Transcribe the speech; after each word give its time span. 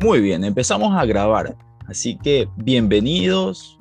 Muy 0.00 0.20
bien, 0.20 0.44
empezamos 0.44 0.94
a 0.94 1.06
grabar. 1.06 1.56
Así 1.86 2.18
que 2.18 2.48
bienvenidos. 2.56 3.78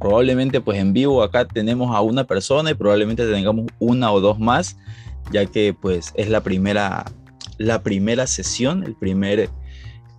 Probablemente 0.00 0.62
pues 0.62 0.78
en 0.78 0.94
vivo 0.94 1.22
acá 1.22 1.46
tenemos 1.46 1.94
a 1.94 2.00
una 2.00 2.24
persona 2.24 2.70
y 2.70 2.74
probablemente 2.74 3.30
tengamos 3.30 3.66
una 3.78 4.10
o 4.10 4.20
dos 4.20 4.38
más, 4.38 4.78
ya 5.30 5.44
que 5.44 5.74
pues 5.74 6.12
es 6.16 6.30
la 6.30 6.42
primera, 6.42 7.04
la 7.58 7.82
primera 7.82 8.26
sesión, 8.26 8.82
el 8.82 8.94
primer 8.94 9.50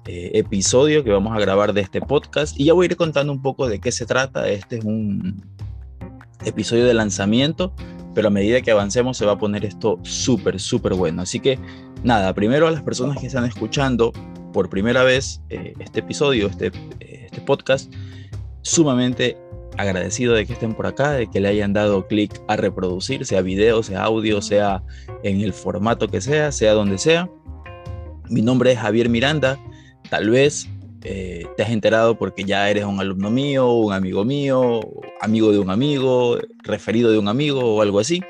eh, 0.05 0.31
episodio 0.35 1.03
que 1.03 1.09
vamos 1.09 1.35
a 1.35 1.39
grabar 1.39 1.73
de 1.73 1.81
este 1.81 1.99
podcast. 1.99 2.59
Y 2.59 2.65
ya 2.65 2.73
voy 2.73 2.85
a 2.85 2.89
ir 2.91 2.95
contando 2.95 3.33
un 3.33 3.41
poco 3.41 3.67
de 3.67 3.79
qué 3.79 3.91
se 3.91 4.05
trata. 4.05 4.47
Este 4.49 4.77
es 4.77 4.85
un 4.85 5.43
episodio 6.45 6.85
de 6.85 6.93
lanzamiento, 6.93 7.73
pero 8.13 8.27
a 8.27 8.31
medida 8.31 8.61
que 8.61 8.69
avancemos 8.69 9.17
se 9.17 9.25
va 9.25 9.31
a 9.31 9.37
poner 9.39 9.65
esto 9.65 9.97
súper, 10.03 10.59
súper 10.59 10.93
bueno. 10.93 11.23
Así 11.23 11.39
que 11.39 11.57
nada, 12.03 12.35
primero 12.35 12.67
a 12.67 12.71
las 12.71 12.83
personas 12.83 13.17
que 13.17 13.25
están 13.25 13.45
escuchando 13.45 14.13
por 14.51 14.69
primera 14.69 15.03
vez 15.03 15.41
eh, 15.49 15.73
este 15.79 15.99
episodio, 15.99 16.47
este, 16.47 16.71
este 16.99 17.41
podcast, 17.41 17.93
sumamente 18.61 19.37
agradecido 19.77 20.33
de 20.33 20.45
que 20.45 20.53
estén 20.53 20.73
por 20.73 20.87
acá, 20.87 21.13
de 21.13 21.27
que 21.27 21.39
le 21.39 21.47
hayan 21.47 21.73
dado 21.73 22.07
clic 22.07 22.41
a 22.47 22.57
reproducir, 22.57 23.25
sea 23.25 23.41
video, 23.41 23.81
sea 23.81 24.03
audio, 24.03 24.41
sea 24.41 24.83
en 25.23 25.41
el 25.41 25.53
formato 25.53 26.09
que 26.09 26.19
sea, 26.19 26.51
sea 26.51 26.73
donde 26.73 26.97
sea. 26.97 27.29
Mi 28.29 28.41
nombre 28.41 28.73
es 28.73 28.79
Javier 28.79 29.09
Miranda. 29.09 29.57
Tal 30.09 30.29
vez 30.29 30.67
eh, 31.03 31.47
te 31.55 31.63
has 31.63 31.69
enterado 31.69 32.17
porque 32.17 32.43
ya 32.43 32.69
eres 32.69 32.83
un 32.83 32.99
alumno 32.99 33.31
mío, 33.31 33.71
un 33.71 33.93
amigo 33.93 34.25
mío, 34.25 34.81
amigo 35.21 35.51
de 35.51 35.59
un 35.59 35.69
amigo, 35.69 36.37
referido 36.63 37.11
de 37.11 37.17
un 37.17 37.29
amigo 37.29 37.61
o 37.61 37.81
algo 37.81 37.99
así. 37.99 38.21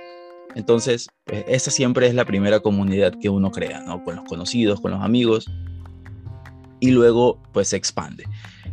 Entonces, 0.55 1.07
pues, 1.25 1.45
esa 1.47 1.71
siempre 1.71 2.07
es 2.07 2.13
la 2.13 2.25
primera 2.25 2.59
comunidad 2.59 3.13
que 3.19 3.29
uno 3.29 3.51
crea, 3.51 3.81
¿no? 3.81 4.03
Con 4.03 4.15
los 4.15 4.25
conocidos, 4.25 4.81
con 4.81 4.91
los 4.91 5.01
amigos. 5.01 5.49
Y 6.79 6.91
luego, 6.91 7.41
pues 7.53 7.69
se 7.69 7.77
expande. 7.77 8.23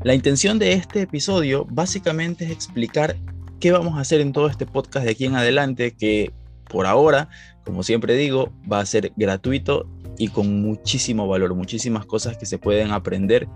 La 0.03 0.15
intención 0.15 0.59
de 0.59 0.73
este 0.73 1.03
episodio 1.03 1.67
básicamente 1.71 2.45
es 2.45 2.51
explicar 2.51 3.17
qué 3.61 3.73
vamos 3.73 3.97
a 3.97 4.01
hacer 4.01 4.21
en 4.21 4.33
todo 4.33 4.49
este 4.49 4.67
podcast 4.67 5.05
de 5.05 5.13
aquí 5.13 5.25
en 5.25 5.35
adelante, 5.35 5.93
que 5.93 6.33
por 6.69 6.87
ahora, 6.87 7.29
como 7.65 7.83
siempre 7.83 8.15
digo, 8.15 8.53
va 8.71 8.81
a 8.81 8.87
ser 8.87 9.13
gratuito 9.17 9.89
y 10.19 10.29
con 10.29 10.63
muchísimo 10.63 11.27
valor, 11.27 11.55
muchísimas 11.55 12.07
cosas 12.07 12.37
que 12.37 12.47
se 12.47 12.59
pueden 12.59 12.91
aprender 12.91 13.49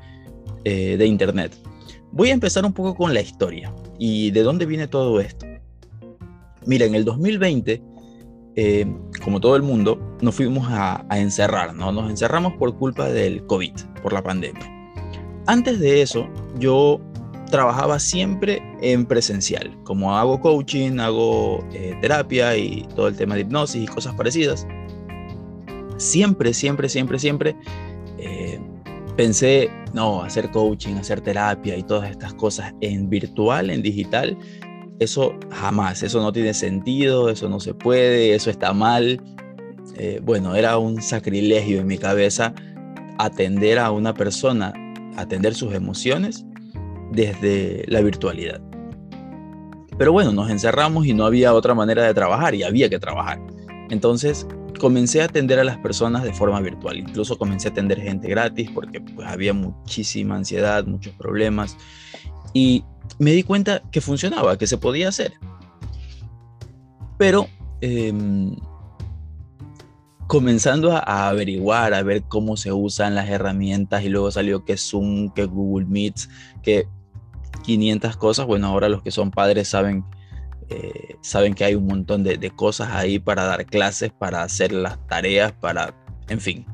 eh, 0.65 0.97
de 0.97 1.07
Internet. 1.07 1.57
Voy 2.13 2.31
a 2.31 2.33
empezar 2.33 2.65
un 2.65 2.73
poco 2.73 2.95
con 2.95 3.15
la 3.15 3.21
historia 3.21 3.73
y 3.99 4.31
de 4.31 4.43
dónde 4.43 4.67
viene 4.67 4.89
todo 4.89 5.21
esto. 5.21 5.47
Mira, 6.67 6.85
en 6.85 6.95
el 6.95 7.05
2020 7.05 7.83
eh, 8.57 8.87
como 9.23 9.41
todo 9.41 9.57
el 9.57 9.63
mundo, 9.63 10.01
nos 10.21 10.35
fuimos 10.35 10.67
a, 10.71 11.05
encerrar, 11.13 11.75
¿no? 11.75 11.93
Nos 11.93 12.11
encerramos 12.11 12.55
por 12.55 12.77
culpa 12.77 13.09
del 13.09 13.45
COVID, 13.47 13.73
por 14.03 14.13
la 14.13 14.23
pandemia. 14.23 14.63
Antes 15.47 15.79
de 15.79 16.03
eso, 16.03 16.29
yo 16.59 17.01
trabajaba 17.51 17.99
siempre 17.99 18.63
en 18.81 19.07
presencial, 19.07 19.77
como 19.85 20.17
hago 20.17 20.41
coaching, 20.41 20.99
hago 20.99 21.65
eh, 21.73 21.97
terapia 22.01 22.57
y 22.57 22.87
todo 22.95 23.09
el 23.09 23.17
tema 23.17 23.35
de 23.35 23.43
hipnosis 23.43 23.83
y 23.83 23.87
cosas 23.87 24.15
parecidas. 24.15 24.67
Siempre, 25.97 26.55
siempre, 26.55 26.89
siempre, 26.89 27.19
siempre 27.19 27.57
eh, 28.19 28.61
pensé, 29.17 29.71
no, 29.93 30.23
hacer 30.23 30.51
coaching, 30.51 30.95
hacer 30.95 31.21
terapia 31.21 31.77
y 31.77 31.83
todas 31.83 32.11
estas 32.11 32.33
cosas 32.35 32.73
en 32.81 33.11
virtual, 33.11 33.71
en 33.71 33.83
digital, 33.83 34.37
eso 35.01 35.35
jamás, 35.51 36.03
eso 36.03 36.21
no 36.21 36.31
tiene 36.31 36.55
sentido, 36.55 37.31
eso 37.31 37.49
no 37.49 37.59
se 37.59 37.75
puede, 37.75 38.35
eso 38.35 38.51
está 38.51 38.73
mal. 38.75 39.21
Eh, 39.97 40.21
bueno, 40.23 40.55
era 40.55 40.79
un 40.79 41.03
sacrilegio 41.03 41.81
en 41.81 41.87
mi 41.87 41.99
cabeza 41.99 42.55
atender 43.19 43.79
a 43.79 43.91
una 43.91 44.15
persona, 44.15 44.73
atender 45.17 45.55
sus 45.55 45.75
emociones 45.75 46.45
desde 47.13 47.85
la 47.89 48.03
virtualidad. 48.03 48.61
Pero 49.97 50.13
bueno, 50.13 50.33
nos 50.33 50.51
encerramos 50.51 51.07
y 51.07 51.15
no 51.15 51.25
había 51.25 51.55
otra 51.55 51.75
manera 51.75 52.05
de 52.05 52.15
trabajar 52.15 52.55
y 52.55 52.63
había 52.63 52.89
que 52.91 52.99
trabajar. 52.99 53.41
Entonces 53.89 54.47
comencé 54.79 55.23
a 55.23 55.27
atender 55.27 55.59
a 55.59 55.65
las 55.65 55.79
personas 55.79 56.25
de 56.25 56.33
forma 56.35 56.61
virtual. 56.61 56.99
Incluso 56.99 57.39
comencé 57.39 57.69
a 57.69 57.71
atender 57.71 58.01
gente 58.01 58.29
gratis 58.29 58.71
porque 58.75 59.01
pues, 59.01 59.27
había 59.27 59.55
muchísima 59.55 60.37
ansiedad, 60.37 60.85
muchos 60.87 61.15
problemas. 61.15 61.77
Y 62.53 62.85
me 63.21 63.33
di 63.33 63.43
cuenta 63.43 63.83
que 63.93 64.01
funcionaba, 64.01 64.57
que 64.57 64.67
se 64.67 64.79
podía 64.79 65.11
hacer. 65.11 65.35
Pero 67.19 67.49
em, 67.83 68.57
comenzando 70.27 70.93
a, 70.93 71.29
averiguar, 71.29 71.93
a 71.93 72.03
ver 72.03 72.23
cómo 72.23 72.57
se 72.57 72.73
usan 72.73 73.15
las 73.15 73.29
herramientas 73.29 74.03
y 74.05 74.09
luego 74.09 74.31
salió 74.31 74.65
que 74.65 74.79
Zoom, 74.79 75.29
que 75.35 75.45
Google 75.45 75.87
Meets, 75.87 76.31
que 76.63 76.89
500 77.63 78.17
cosas. 78.17 78.47
Bueno, 78.47 78.69
ahora 78.69 78.89
los 78.89 79.03
que 79.03 79.11
son 79.11 79.31
padres 79.31 79.69
saben, 79.69 80.03
eh, 80.71 81.17
saben 81.21 81.53
que 81.53 81.65
hay 81.65 81.75
un 81.75 81.87
montón 81.87 82.25
de, 82.25 82.39
de 82.39 82.51
cosas 82.51 82.89
ahí 82.91 83.19
para 83.19 83.45
dar 83.45 83.67
clases, 83.67 84.13
para 84.13 84.43
hacer 84.43 84.73
las 84.73 85.07
tareas, 85.09 85.53
para, 85.53 85.95
en 86.29 86.41
fin. 86.41 86.65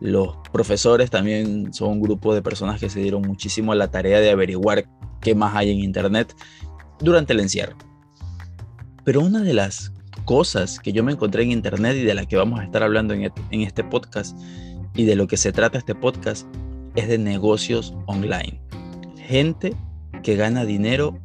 Los 0.00 0.36
profesores 0.52 1.08
también 1.08 1.72
son 1.72 1.90
un 1.90 2.00
grupo 2.00 2.34
de 2.34 2.42
personas 2.42 2.80
que 2.80 2.90
se 2.90 2.98
dieron 2.98 3.22
muchísimo 3.22 3.70
a 3.70 3.76
la 3.76 3.92
tarea 3.92 4.18
de 4.18 4.30
averiguar 4.30 4.86
qué 5.20 5.34
más 5.34 5.54
hay 5.54 5.70
en 5.70 5.80
Internet 5.80 6.34
durante 7.00 7.32
el 7.32 7.40
encierro. 7.40 7.76
Pero 9.04 9.20
una 9.20 9.40
de 9.40 9.54
las 9.54 9.92
cosas 10.24 10.78
que 10.80 10.92
yo 10.92 11.02
me 11.02 11.12
encontré 11.12 11.42
en 11.42 11.52
Internet 11.52 11.96
y 11.96 12.04
de 12.04 12.14
la 12.14 12.26
que 12.26 12.36
vamos 12.36 12.60
a 12.60 12.64
estar 12.64 12.82
hablando 12.82 13.14
en, 13.14 13.32
este 13.50 13.84
podcast 13.84 14.38
y 14.94 15.04
de 15.04 15.16
lo 15.16 15.26
que 15.26 15.36
se 15.36 15.52
trata 15.52 15.78
este 15.78 15.94
podcast 15.94 16.46
es 16.94 17.08
de 17.08 17.18
negocios 17.18 17.94
online. 18.06 18.60
Gente 19.16 19.74
que 20.22 20.36
gana 20.36 20.64
dinero 20.64 21.18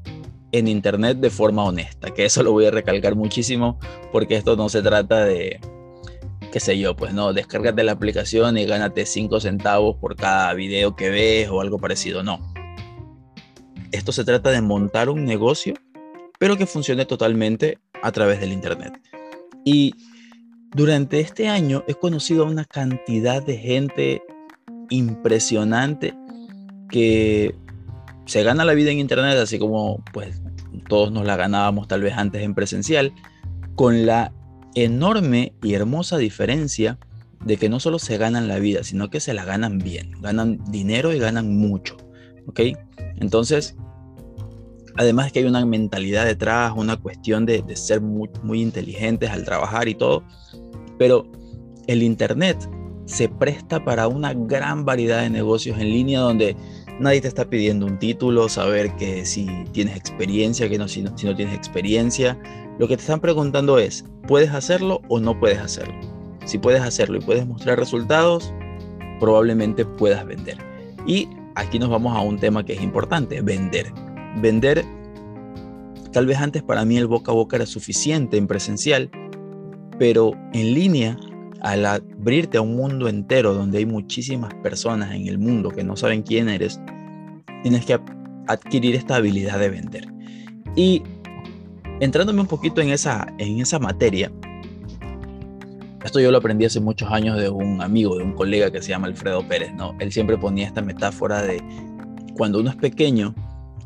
en 0.52 0.68
Internet 0.68 1.18
de 1.18 1.30
forma 1.30 1.64
honesta, 1.64 2.12
que 2.12 2.25
eso 2.25 2.44
lo 2.44 2.52
voy 2.52 2.66
a 2.66 2.72
recalcar 2.72 3.16
muchísimo 3.16 3.80
porque 4.12 4.36
esto 4.36 4.56
no 4.56 4.70
se 4.70 4.84
trata 4.84 5.25
de, 5.25 5.60
qué 6.52 6.60
sé 6.60 6.78
yo, 6.78 6.96
pues 6.96 7.14
no, 7.14 7.34
descárgate 7.34 7.84
la 7.84 7.94
aplicación 7.94 8.58
y 8.58 8.66
gánate 8.66 9.06
5 9.06 9.40
centavos 9.40 9.98
por 9.98 10.16
cada 10.16 10.54
video 10.54 10.96
que 10.96 11.10
ves 11.10 11.50
o 11.50 11.60
algo 11.60 11.80
parecido, 11.80 12.24
no 12.24 12.53
esto 13.94 14.12
se 14.12 14.26
trata 14.26 14.50
de 14.50 14.62
montar 14.62 15.08
un 15.08 15.24
negocio, 15.24 15.76
pero 16.40 16.58
que 16.58 16.66
funcione 16.66 17.06
totalmente 17.06 17.78
a 18.02 18.12
través 18.12 18.40
del 18.40 18.52
Internet. 18.52 19.00
Y 19.64 19.96
durante 20.72 21.20
este 21.20 21.48
año 21.48 21.84
he 21.88 21.94
conocido 21.94 22.44
a 22.44 22.50
una 22.50 22.66
cantidad 22.66 23.42
de 23.42 23.58
gente 23.58 24.24
impresionante 24.90 26.16
que 26.90 27.56
se 28.26 28.44
gana 28.44 28.66
la 28.66 28.74
vida 28.74 28.92
en 28.92 29.00
Internet, 29.00 29.38
así 29.38 29.59
como 29.59 30.04
pues 30.12 30.42
todos 30.90 31.12
nos 31.12 31.25
la 31.25 31.36
ganábamos 31.36 31.88
tal 31.88 32.02
vez 32.02 32.14
antes 32.18 32.42
en 32.42 32.56
presencial, 32.56 33.14
con 33.75 34.06
la 34.06 34.34
enorme 34.75 35.54
y 35.62 35.75
hermosa 35.75 36.18
diferencia 36.18 36.98
de 37.46 37.58
que 37.58 37.70
no 37.70 37.80
solo 37.80 38.00
se 38.00 38.18
ganan 38.18 38.48
la 38.48 38.58
vida, 38.58 38.84
sino 38.84 39.10
que 39.10 39.20
se 39.20 39.34
la 39.34 39.46
ganan 39.46 39.78
bien, 39.78 40.14
ganan 40.22 40.64
dinero 40.72 41.14
y 41.14 41.20
ganan 41.20 41.56
mucho. 41.56 41.96
¿Ok? 42.48 42.60
Entonces, 43.18 43.75
además 44.98 45.31
que 45.31 45.40
hay 45.40 45.46
una 45.46 45.66
mentalidad 45.66 46.26
detrás, 46.26 46.74
una 46.76 46.98
cuestión 46.98 47.46
de, 47.46 47.64
ser 47.76 48.02
muy, 48.02 48.62
inteligentes 48.62 49.30
al 49.30 49.44
trabajar 49.44 49.88
y 49.88 49.96
todo, 49.96 50.24
pero 50.98 51.26
el 51.88 52.04
Internet 52.04 52.58
se 53.06 53.28
presta 53.28 53.84
para 53.84 54.08
una 54.08 54.34
gran 54.34 54.86
variedad 54.86 55.22
de 55.22 55.30
negocios 55.30 55.78
en 55.80 55.90
línea 55.90 56.22
donde 56.22 56.56
nadie 57.00 57.22
te 57.22 57.28
está 57.28 57.50
pidiendo 57.50 57.86
un 57.86 58.00
título, 58.00 58.48
saber 58.48 58.96
que 58.96 59.26
si 59.26 59.48
tienes 59.72 59.98
experiencia, 59.98 60.70
que 60.70 60.78
no 60.78 60.88
si, 60.88 61.02
no 61.02 61.18
si 61.18 61.25
no 61.25 61.36
tienes 61.36 61.56
experiencia. 61.56 62.40
Lo 62.80 62.88
que 62.88 62.96
te 62.96 63.02
están 63.02 63.20
preguntando 63.20 63.78
es, 63.78 64.06
¿puedes 64.28 64.52
hacerlo 64.52 65.02
o 65.10 65.20
no 65.20 65.40
puedes 65.40 65.60
hacerlo? 65.60 65.96
Si 66.46 66.58
puedes 66.58 66.81
hacerlo 66.81 67.18
y 67.18 67.22
puedes 67.22 67.45
mostrar 67.45 67.78
resultados, 67.78 68.54
probablemente 69.19 69.86
puedas 69.86 70.25
vender. 70.25 70.57
Y 71.06 71.28
aquí 71.56 71.80
nos 71.80 71.90
vamos 71.90 72.16
a 72.16 72.22
un 72.22 72.40
tema 72.40 72.66
que 72.66 72.74
es 72.74 72.81
importante, 72.81 73.42
vender. 73.42 73.92
Vender, 74.41 74.83
tal 76.12 76.25
vez 76.25 76.38
antes 76.38 76.63
para 76.63 76.85
mí 76.85 76.97
el 76.97 77.07
boca 77.07 77.31
a 77.31 77.35
boca 77.35 77.56
era 77.56 77.65
suficiente 77.65 78.38
en 78.38 78.47
presencial, 78.47 79.09
pero 80.00 80.33
en 80.53 80.74
línea, 80.74 81.18
al 81.62 81.85
abrirte 81.85 82.57
a 82.57 82.62
un 82.62 82.75
mundo 82.75 83.07
entero 83.07 83.53
donde 83.53 83.77
hay 83.77 83.85
muchísimas 83.85 84.53
personas 84.56 85.13
en 85.13 85.27
el 85.27 85.38
mundo 85.38 85.69
que 85.69 85.83
no 85.83 85.95
saben 85.95 86.24
quién 86.24 86.50
eres, 86.50 86.80
tienes 87.62 87.85
que 87.85 88.00
adquirir 88.47 88.95
esta 88.95 89.15
habilidad 89.15 89.59
de 89.59 89.69
vender. 89.69 90.07
Y 90.75 91.03
entrándome 92.00 92.41
un 92.41 92.47
poquito 92.47 92.81
en 92.81 92.89
esa, 92.89 93.27
en 93.38 93.62
esa 93.62 93.80
materia, 93.80 94.31
esto 96.03 96.19
yo 96.19 96.31
lo 96.31 96.39
aprendí 96.39 96.65
hace 96.65 96.81
muchos 96.81 97.09
años 97.12 97.39
de 97.39 97.50
un 97.50 97.81
amigo, 97.81 98.18
de 98.18 98.24
un 98.24 98.33
colega 98.33 98.69
que 98.71 98.81
se 98.81 98.89
llama 98.89 99.07
Alfredo 99.07 99.47
Pérez, 99.47 99.74
¿no? 99.74 99.95
Él 100.00 100.12
siempre 100.12 100.38
ponía 100.38 100.68
esta 100.68 100.81
metáfora 100.81 101.41
de 101.41 101.62
cuando 102.35 102.59
uno 102.59 102.71
es 102.71 102.75
pequeño, 102.75 103.33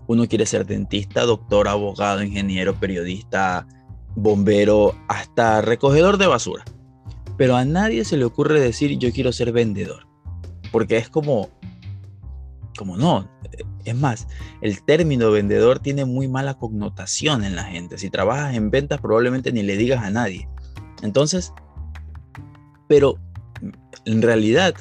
uno 0.08 0.28
quiere 0.28 0.46
ser 0.46 0.66
dentista, 0.66 1.24
doctor, 1.24 1.68
abogado, 1.68 2.24
ingeniero, 2.24 2.76
periodista, 2.80 3.68
bombero, 4.16 4.96
hasta 5.08 5.62
recogedor 5.62 6.18
de 6.18 6.28
basura. 6.28 6.64
Pero 7.38 7.56
a 7.56 7.66
nadie 7.66 8.04
se 8.04 8.18
le 8.18 8.26
ocurre 8.26 8.60
decir 8.60 8.98
yo 8.98 9.12
quiero 9.12 9.32
ser 9.32 9.52
vendedor, 9.52 10.08
porque 10.72 10.98
es 10.98 11.10
como 11.10 11.50
como 12.78 12.96
no. 12.96 13.28
Es 13.84 13.96
más, 13.96 14.28
el 14.62 14.84
término 14.84 15.32
vendedor 15.32 15.80
tiene 15.80 16.06
muy 16.06 16.28
mala 16.28 16.54
connotación 16.54 17.44
en 17.44 17.56
la 17.56 17.64
gente. 17.64 17.98
Si 17.98 18.10
trabajas 18.10 18.56
en 18.56 18.70
ventas, 18.70 19.02
probablemente 19.02 19.52
ni 19.52 19.64
le 19.64 19.76
digas 19.76 20.04
a 20.04 20.12
nadie. 20.12 20.48
Entonces, 21.02 21.52
pero 22.88 23.18
en 24.06 24.22
realidad, 24.22 24.76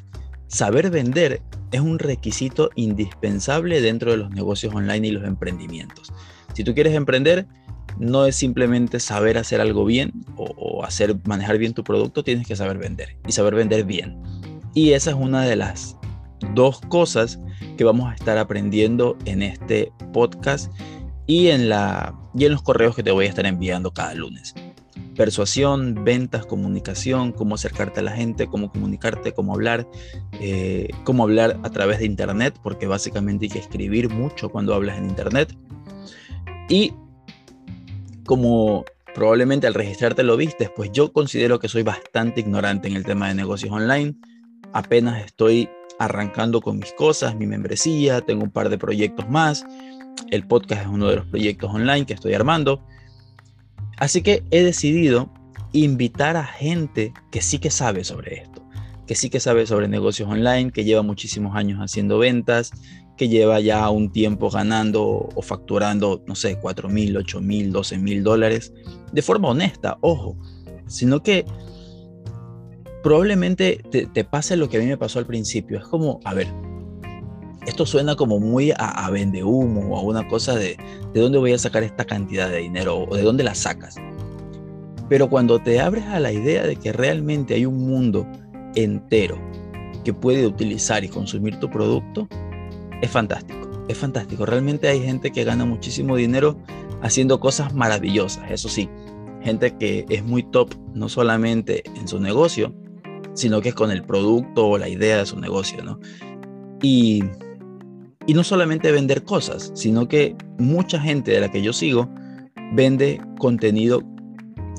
saber 0.47 0.91
vender 0.91 1.43
es 1.77 1.83
un 1.83 1.99
requisito 1.99 2.71
indispensable 2.75 3.81
dentro 3.81 4.11
de 4.11 4.19
los 4.19 4.31
negocios 4.31 4.75
online 4.75 5.09
y 5.09 5.11
los 5.13 5.25
emprendimientos. 5.25 6.13
Si 6.55 6.65
tú 6.65 6.75
quieres 6.75 6.95
emprender, 6.95 7.47
no 7.99 8.27
es 8.27 8.37
simplemente 8.37 9.01
saber 9.01 9.39
hacer 9.39 9.61
algo 9.61 9.85
bien 9.85 10.13
o, 10.37 10.85
hacer 10.85 11.17
manejar 11.25 11.59
bien 11.59 11.73
tu 11.73 11.85
producto, 11.85 12.23
tienes 12.23 12.47
que 12.47 12.57
saber 12.57 12.79
vender 12.79 13.17
y 13.27 13.33
saber 13.33 13.55
vender 13.55 13.85
bien. 13.85 14.21
Y 14.75 14.93
esa 14.93 15.11
es 15.11 15.17
una 15.17 15.43
de 15.43 15.57
las 15.57 15.97
dos 16.55 16.81
cosas 16.83 17.41
que 17.77 17.85
vamos 17.85 18.11
a 18.11 18.15
estar 18.15 18.39
aprendiendo 18.39 19.17
en 19.25 19.43
este 19.43 19.91
podcast 20.13 20.71
y 21.27 21.49
en, 21.49 21.69
la, 21.69 22.15
y 22.35 22.45
en 22.45 22.53
los 22.53 22.63
correos 22.63 22.95
que 22.95 23.03
te 23.03 23.11
voy 23.11 23.27
a 23.27 23.29
estar 23.29 23.47
enviando 23.47 23.93
cada 23.93 24.15
lunes. 24.15 24.55
Persuasión, 25.17 26.05
ventas, 26.05 26.45
comunicación, 26.45 27.33
cómo 27.33 27.55
acercarte 27.55 28.01
a 28.01 28.03
la 28.03 28.13
gente, 28.13 28.47
cómo 28.47 28.71
comunicarte, 28.71 29.33
cómo 29.33 29.55
hablar, 29.55 29.89
eh, 30.41 30.89
cómo 31.05 31.23
hablar 31.23 31.59
a 31.63 31.71
través 31.71 32.01
de 32.01 32.07
Internet, 32.07 32.59
porque 32.63 32.87
básicamente 32.87 33.47
hay 33.47 33.51
que 33.51 33.59
escribir 33.59 34.11
mucho 34.11 34.51
cuando 34.51 34.75
hablas 34.75 34.99
en 34.99 35.07
Internet. 35.07 35.57
Y 36.69 36.93
como 38.27 38.85
probablemente 39.15 39.67
al 39.67 39.73
registrarte 39.73 40.23
lo 40.23 40.37
viste, 40.37 40.71
pues 40.77 40.93
yo 40.93 41.13
considero 41.13 41.59
que 41.59 41.69
soy 41.69 41.83
bastante 41.83 42.41
ignorante 42.41 42.89
en 42.89 42.97
el 42.97 43.05
tema 43.05 43.29
de 43.29 43.35
negocios 43.35 43.73
online. 43.73 44.15
Apenas 44.75 45.25
estoy 45.25 45.71
arrancando 45.99 46.61
con 46.61 46.79
mis 46.79 46.93
cosas, 46.93 47.35
mi 47.35 47.47
membresía, 47.47 48.21
tengo 48.21 48.45
un 48.45 48.51
par 48.51 48.69
de 48.69 48.77
proyectos 48.77 49.29
más. 49.31 49.65
El 50.31 50.47
podcast 50.47 50.83
es 50.83 50.89
uno 50.89 51.09
de 51.09 51.17
los 51.17 51.27
proyectos 51.27 51.71
online 51.73 52.05
que 52.05 52.13
estoy 52.13 52.35
armando. 52.35 52.85
Así 53.99 54.23
que 54.23 54.45
he 54.51 54.63
decidido 54.63 55.31
invitar 55.73 56.37
a 56.37 56.45
gente 56.45 57.13
que 57.31 57.43
sí 57.43 57.59
que 57.59 57.71
sabe 57.71 58.05
sobre 58.05 58.43
esto, 58.43 58.63
que 59.07 59.15
sí 59.15 59.31
que 59.31 59.41
sabe 59.41 59.67
sobre 59.67 59.89
negocios 59.89 60.29
online, 60.29 60.71
que 60.71 60.85
lleva 60.85 61.03
muchísimos 61.03 61.57
años 61.57 61.81
haciendo 61.81 62.19
ventas, 62.19 62.73
que 63.17 63.29
lleva 63.29 63.61
ya 63.61 63.89
un 63.91 64.13
tiempo 64.13 64.51
ganando 64.51 65.29
o 65.35 65.43
facturando, 65.43 66.23
no 66.27 66.35
sé, 66.35 66.59
4 66.61 66.89
mil, 66.89 67.17
8 67.17 67.41
mil, 67.41 67.73
12 67.73 67.99
mil 67.99 68.23
dólares, 68.23 68.73
de 69.13 69.23
forma 69.23 69.49
honesta, 69.49 69.97
ojo, 70.01 70.37
sino 70.87 71.23
que 71.23 71.45
probablemente 73.03 73.81
te, 73.91 74.25
pase 74.25 74.57
lo 74.57 74.69
que 74.69 74.79
a 74.79 74.81
mí 74.81 74.87
me 74.87 74.99
pasó 74.99 75.19
al 75.19 75.27
principio. 75.27 75.79
Es 75.79 75.85
como, 75.85 76.21
a 76.25 76.35
ver, 76.35 76.49
esto 77.67 77.85
suena 77.85 78.17
como 78.17 78.39
muy 78.39 78.71
a, 78.71 79.07
a 79.07 79.11
vende 79.11 79.45
humo 79.45 79.95
o 79.95 79.99
a 79.99 80.03
una 80.03 80.27
cosa 80.29 80.55
de 80.55 80.77
de 81.17 81.23
dónde 81.23 81.39
voy 81.39 81.53
a 81.55 81.59
sacar 81.59 81.83
esta 81.83 82.05
cantidad 82.05 82.51
de 82.51 82.59
dinero 82.59 83.07
o 83.09 83.17
de 83.17 83.23
dónde 83.23 83.43
la 83.43 83.55
sacas. 83.55 83.97
Pero 85.09 85.31
cuando 85.31 85.59
te 85.59 85.81
abres 85.81 86.05
a 86.05 86.21
la 86.21 86.31
idea 86.31 86.67
de 86.67 86.77
que 86.77 86.93
realmente 86.93 87.55
hay 87.55 87.65
un 87.65 87.89
mundo 87.89 88.27
entero 88.75 89.39
que 90.05 90.13
puede 90.13 90.47
utilizar 90.47 91.05
y 91.05 91.09
consumir 91.09 91.59
tu 91.59 91.71
producto, 91.71 92.29
es 93.01 93.11
fantástico. 93.11 93.67
Es 93.89 93.97
fantástico. 93.97 94.45
Realmente 94.45 94.89
hay 94.89 95.01
gente 95.01 95.31
que 95.31 95.45
gana 95.45 95.65
muchísimo 95.65 96.17
dinero 96.17 96.59
haciendo 97.01 97.41
cosas 97.41 97.73
maravillosas. 97.73 98.51
Eso 98.51 98.69
sí, 98.69 98.91
gente 99.43 99.75
que 99.79 100.05
es 100.11 100.23
muy 100.23 100.43
top 100.43 100.75
no 100.93 101.09
solamente 101.09 101.83
en 101.95 102.09
su 102.09 102.21
negocio, 102.21 102.75
sino 103.33 103.63
que 103.63 103.71
es 103.71 103.75
con 103.75 103.91
el 103.91 104.03
producto 104.03 104.67
o 104.67 104.77
la 104.77 104.91
idea 104.91 105.17
de 105.17 105.25
su 105.25 105.41
negocio, 105.41 105.83
¿no? 105.83 105.99
Y, 106.83 107.25
y 108.27 108.35
no 108.35 108.45
solamente 108.45 108.93
vender 108.93 109.25
cosas, 109.25 109.73
sino 109.75 110.09
que 110.09 110.37
mucha 110.59 111.01
gente 111.01 111.31
de 111.33 111.41
la 111.41 111.51
que 111.51 111.63
yo 111.63 111.73
sigo 111.73 112.09
vende 112.73 113.21
contenido 113.39 114.03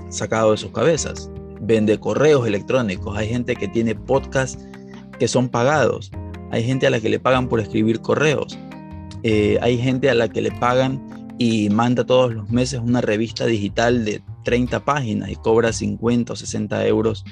sacado 0.09 0.51
de 0.51 0.57
sus 0.57 0.71
cabezas, 0.71 1.31
vende 1.61 1.99
correos 1.99 2.45
electrónicos, 2.45 3.17
hay 3.17 3.29
gente 3.29 3.55
que 3.55 3.67
tiene 3.67 3.95
podcasts 3.95 4.65
que 5.19 5.27
son 5.27 5.49
pagados, 5.49 6.11
hay 6.51 6.63
gente 6.63 6.87
a 6.87 6.89
la 6.89 6.99
que 6.99 7.09
le 7.09 7.19
pagan 7.19 7.47
por 7.47 7.59
escribir 7.59 8.01
correos, 8.01 8.57
eh, 9.23 9.57
hay 9.61 9.77
gente 9.77 10.09
a 10.09 10.15
la 10.15 10.29
que 10.29 10.41
le 10.41 10.51
pagan 10.51 11.01
y 11.37 11.69
manda 11.69 12.05
todos 12.05 12.33
los 12.33 12.49
meses 12.49 12.79
una 12.83 13.01
revista 13.01 13.45
digital 13.45 14.05
de 14.05 14.21
30 14.43 14.83
páginas 14.85 15.29
y 15.29 15.35
cobra 15.35 15.71
50 15.71 16.33
o 16.33 16.35
60 16.35 16.87
euros 16.87 17.25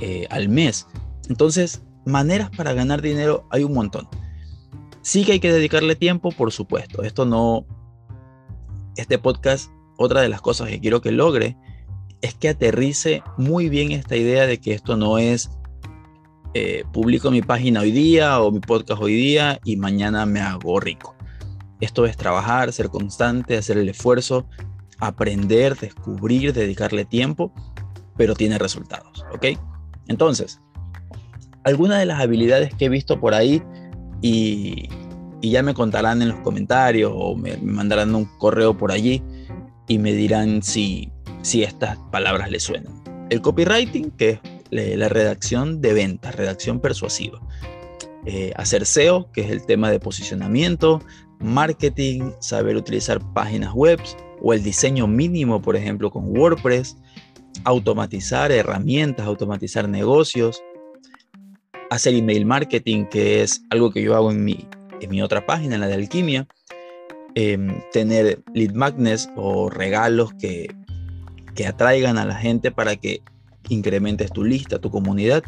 eh, 0.00 0.26
al 0.30 0.48
mes. 0.48 0.86
Entonces, 1.28 1.82
maneras 2.04 2.50
para 2.56 2.72
ganar 2.72 3.02
dinero 3.02 3.46
hay 3.50 3.64
un 3.64 3.74
montón. 3.74 4.08
Sí 5.06 5.24
que 5.24 5.30
hay 5.30 5.38
que 5.38 5.52
dedicarle 5.52 5.94
tiempo, 5.94 6.32
por 6.32 6.50
supuesto. 6.50 7.04
Esto 7.04 7.24
no... 7.24 7.64
Este 8.96 9.20
podcast, 9.20 9.70
otra 9.98 10.20
de 10.20 10.28
las 10.28 10.40
cosas 10.40 10.68
que 10.68 10.80
quiero 10.80 11.00
que 11.00 11.12
logre 11.12 11.56
es 12.22 12.34
que 12.34 12.48
aterrice 12.48 13.22
muy 13.38 13.68
bien 13.68 13.92
esta 13.92 14.16
idea 14.16 14.48
de 14.48 14.58
que 14.58 14.74
esto 14.74 14.96
no 14.96 15.18
es 15.18 15.48
eh, 16.54 16.82
publico 16.92 17.30
mi 17.30 17.40
página 17.40 17.82
hoy 17.82 17.92
día 17.92 18.40
o 18.40 18.50
mi 18.50 18.58
podcast 18.58 19.00
hoy 19.00 19.14
día 19.14 19.60
y 19.62 19.76
mañana 19.76 20.26
me 20.26 20.40
hago 20.40 20.80
rico. 20.80 21.14
Esto 21.80 22.04
es 22.04 22.16
trabajar, 22.16 22.72
ser 22.72 22.88
constante, 22.88 23.56
hacer 23.56 23.78
el 23.78 23.88
esfuerzo, 23.88 24.48
aprender, 24.98 25.76
descubrir, 25.76 26.52
dedicarle 26.52 27.04
tiempo, 27.04 27.52
pero 28.16 28.34
tiene 28.34 28.58
resultados, 28.58 29.24
¿ok? 29.32 29.56
Entonces, 30.08 30.60
algunas 31.62 32.00
de 32.00 32.06
las 32.06 32.20
habilidades 32.20 32.74
que 32.74 32.86
he 32.86 32.88
visto 32.88 33.20
por 33.20 33.34
ahí 33.34 33.62
y, 34.22 34.88
ya 35.42 35.62
me 35.62 35.74
contarán 35.74 36.22
en 36.22 36.30
los 36.30 36.40
comentarios 36.40 37.12
o 37.14 37.36
me, 37.36 37.56
mandarán 37.58 38.14
un 38.16 38.24
correo 38.38 38.76
por 38.76 38.90
allí 38.90 39.22
y 39.86 39.98
me 39.98 40.12
dirán 40.12 40.62
si, 40.62 41.12
estas 41.52 41.96
palabras 42.10 42.50
les 42.50 42.64
suenan. 42.64 42.92
El 43.30 43.40
copywriting, 43.40 44.10
que 44.12 44.30
es 44.30 44.40
la 44.98 45.08
redacción 45.08 45.80
de 45.80 45.92
ventas, 45.94 46.34
redacción 46.34 46.80
persuasiva. 46.80 47.40
Eh, 48.24 48.52
hacer 48.56 48.84
SEO, 48.86 49.30
que 49.30 49.42
es 49.42 49.50
el 49.52 49.64
tema 49.64 49.88
de 49.92 50.00
posicionamiento, 50.00 51.00
marketing, 51.38 52.32
saber 52.40 52.76
utilizar 52.76 53.20
páginas 53.34 53.72
web 53.72 54.00
o 54.42 54.52
el 54.52 54.64
diseño 54.64 55.06
mínimo, 55.06 55.62
por 55.62 55.76
ejemplo, 55.76 56.10
con 56.10 56.36
WordPress, 56.36 56.96
automatizar 57.64 58.50
herramientas, 58.50 59.26
automatizar 59.26 59.88
negocios, 59.88 60.60
hacer 61.90 62.14
email 62.14 62.46
marketing, 62.46 63.06
que 63.06 63.42
es 63.42 63.62
algo 63.70 63.90
que 63.90 64.02
yo 64.02 64.14
hago 64.16 64.30
en 64.30 64.44
mi, 64.44 64.68
en 65.00 65.10
mi 65.10 65.22
otra 65.22 65.46
página, 65.46 65.78
la 65.78 65.86
de 65.86 65.94
alquimia, 65.94 66.46
em, 67.34 67.80
tener 67.92 68.42
lead 68.54 68.72
magnets 68.72 69.28
o 69.36 69.68
regalos 69.68 70.32
que, 70.34 70.74
que 71.54 71.66
atraigan 71.66 72.18
a 72.18 72.24
la 72.24 72.34
gente 72.34 72.70
para 72.70 72.96
que 72.96 73.22
incrementes 73.68 74.30
tu 74.32 74.44
lista, 74.44 74.78
tu 74.78 74.90
comunidad. 74.90 75.42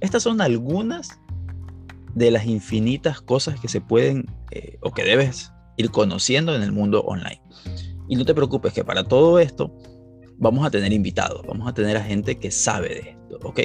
Estas 0.00 0.22
son 0.22 0.40
algunas 0.40 1.18
de 2.14 2.30
las 2.30 2.46
infinitas 2.46 3.20
cosas 3.20 3.58
que 3.58 3.68
se 3.68 3.80
pueden 3.80 4.26
eh, 4.50 4.78
o 4.82 4.92
que 4.92 5.04
debes 5.04 5.52
ir 5.76 5.90
conociendo 5.90 6.54
en 6.54 6.62
el 6.62 6.72
mundo 6.72 7.02
online. 7.02 7.40
Y 8.08 8.16
no 8.16 8.24
te 8.24 8.34
preocupes 8.34 8.72
que 8.72 8.84
para 8.84 9.04
todo 9.04 9.38
esto 9.38 9.74
vamos 10.36 10.66
a 10.66 10.70
tener 10.70 10.92
invitados, 10.92 11.46
vamos 11.46 11.68
a 11.68 11.72
tener 11.72 11.96
a 11.96 12.02
gente 12.02 12.38
que 12.38 12.50
sabe 12.50 12.88
de 12.88 13.00
esto, 13.10 13.38
¿ok? 13.42 13.60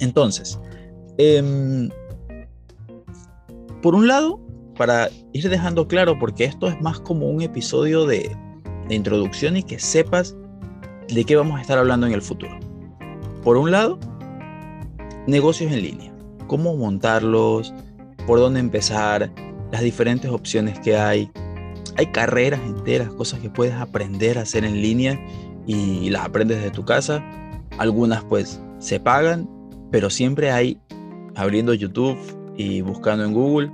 Entonces, 0.00 0.58
em, 1.18 1.90
por 3.80 3.94
un 3.94 4.06
lado, 4.06 4.40
para 4.76 5.10
ir 5.32 5.48
dejando 5.48 5.86
claro, 5.88 6.18
porque 6.18 6.44
esto 6.44 6.68
es 6.68 6.80
más 6.80 7.00
como 7.00 7.28
un 7.28 7.42
episodio 7.42 8.06
de, 8.06 8.34
de 8.88 8.94
introducción 8.94 9.56
y 9.56 9.62
que 9.62 9.78
sepas 9.78 10.36
de 11.08 11.24
qué 11.24 11.36
vamos 11.36 11.58
a 11.58 11.62
estar 11.62 11.78
hablando 11.78 12.06
en 12.06 12.12
el 12.12 12.22
futuro. 12.22 12.58
Por 13.42 13.56
un 13.56 13.70
lado, 13.70 13.98
negocios 15.26 15.72
en 15.72 15.82
línea, 15.82 16.14
cómo 16.46 16.76
montarlos, 16.76 17.72
por 18.26 18.38
dónde 18.38 18.60
empezar, 18.60 19.30
las 19.72 19.82
diferentes 19.82 20.30
opciones 20.30 20.78
que 20.80 20.96
hay, 20.96 21.30
hay 21.96 22.06
carreras 22.06 22.60
enteras, 22.64 23.08
cosas 23.14 23.40
que 23.40 23.50
puedes 23.50 23.74
aprender 23.74 24.38
a 24.38 24.42
hacer 24.42 24.64
en 24.64 24.80
línea 24.80 25.20
y 25.66 26.10
las 26.10 26.26
aprendes 26.26 26.62
de 26.62 26.70
tu 26.70 26.84
casa. 26.84 27.24
Algunas 27.78 28.22
pues 28.24 28.60
se 28.78 29.00
pagan, 29.00 29.48
pero 29.90 30.10
siempre 30.10 30.50
hay, 30.50 30.78
abriendo 31.34 31.74
YouTube 31.74 32.18
y 32.56 32.80
buscando 32.80 33.24
en 33.24 33.32
Google, 33.32 33.72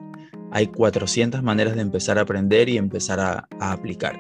hay 0.50 0.66
400 0.66 1.42
maneras 1.42 1.74
de 1.74 1.82
empezar 1.82 2.18
a 2.18 2.22
aprender 2.22 2.68
y 2.68 2.78
empezar 2.78 3.20
a, 3.20 3.48
aplicar. 3.60 4.16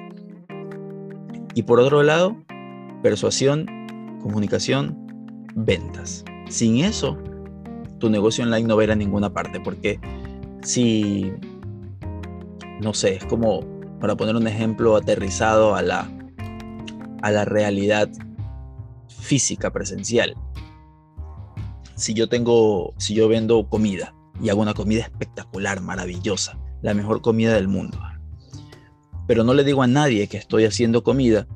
Y 1.54 1.62
por 1.62 1.80
otro 1.80 2.02
lado, 2.02 2.36
persuasión, 3.02 3.66
comunicación, 4.20 4.96
ventas. 5.54 6.24
Sin 6.48 6.84
eso, 6.84 7.18
tu 7.98 8.10
negocio 8.10 8.44
online 8.44 8.68
no 8.68 8.78
a 8.78 8.96
ninguna 8.96 9.32
parte, 9.32 9.60
porque 9.60 9.98
si, 10.62 11.32
no 12.80 12.94
sé, 12.94 13.16
es 13.16 13.24
como 13.24 13.60
para 14.00 14.16
poner 14.16 14.36
un 14.36 14.46
ejemplo 14.46 14.96
aterrizado 14.96 15.74
a 15.74 15.82
la, 15.82 16.08
a 17.22 17.30
la 17.30 17.44
realidad 17.44 18.08
física, 19.08 19.70
presencial. 19.70 20.34
Si 21.98 22.14
yo 22.14 22.28
tengo, 22.28 22.94
si 22.96 23.14
yo 23.14 23.28
vendo 23.28 23.68
comida 23.68 24.14
y 24.40 24.50
hago 24.50 24.62
una 24.62 24.72
comida 24.72 25.02
espectacular, 25.02 25.80
maravillosa, 25.80 26.56
la 26.80 26.94
mejor 26.94 27.22
comida 27.22 27.54
del 27.54 27.66
mundo. 27.66 27.98
Pero 29.26 29.42
no 29.42 29.52
le 29.52 29.64
digo 29.64 29.82
a 29.82 29.88
nadie 29.88 30.28
que 30.28 30.36
estoy 30.36 30.64
haciendo 30.64 31.02
comida, 31.02 31.48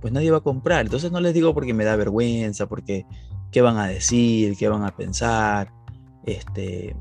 pues 0.00 0.14
nadie 0.14 0.30
va 0.30 0.38
a 0.38 0.42
comprar. 0.42 0.86
Entonces 0.86 1.12
no 1.12 1.20
les 1.20 1.34
digo 1.34 1.52
porque 1.52 1.74
me 1.74 1.84
da 1.84 1.94
vergüenza, 1.94 2.66
porque 2.66 3.04
qué 3.52 3.60
van 3.60 3.76
a 3.76 3.86
decir, 3.86 4.56
qué 4.56 4.66
van 4.68 4.82
a 4.82 4.96
pensar, 4.96 5.70
este, 6.24 6.96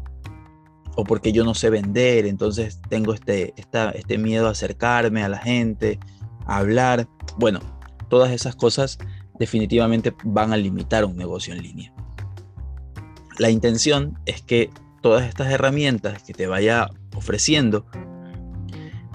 o 0.98 1.06
porque 1.06 1.32
yo 1.32 1.46
no 1.46 1.54
sé 1.54 1.70
vender, 1.70 2.26
entonces 2.26 2.82
tengo 2.90 3.14
este, 3.14 3.54
este 3.56 4.18
miedo 4.18 4.48
a 4.48 4.52
acercarme 4.52 5.24
a 5.24 5.30
la 5.30 5.38
gente, 5.38 5.98
a 6.46 6.58
hablar. 6.58 7.08
Bueno, 7.38 7.62
todas 8.10 8.32
esas 8.32 8.58
cosas 8.58 8.98
definitivamente 9.40 10.14
van 10.26 10.52
a 10.52 10.58
limitar 10.58 11.06
un 11.06 11.16
negocio 11.16 11.54
en 11.54 11.64
línea. 11.64 11.94
La 13.40 13.50
intención 13.50 14.20
es 14.26 14.42
que 14.42 14.70
todas 15.02 15.28
estas 15.28 15.50
herramientas 15.50 16.22
que 16.24 16.34
te 16.34 16.46
vaya 16.46 16.90
ofreciendo 17.16 17.86